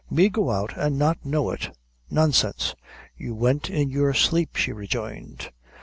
Me 0.09 0.29
go 0.29 0.49
out, 0.49 0.75
an' 0.79 0.97
not 0.97 1.23
know 1.23 1.51
it! 1.51 1.77
Nonsense!" 2.09 2.73
"You 3.15 3.35
went 3.35 3.69
in 3.69 3.91
your 3.91 4.15
sleep, 4.15 4.55
she 4.55 4.73
rejoined. 4.73 5.51